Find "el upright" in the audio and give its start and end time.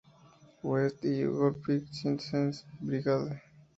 1.21-1.85